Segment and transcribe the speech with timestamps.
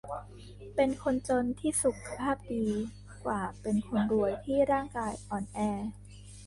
[0.75, 2.67] เป็นคนจนที่สุขภาพดี
[3.25, 5.59] กว่าเป็นคนรวยที่ร่างกายอ่อนแอ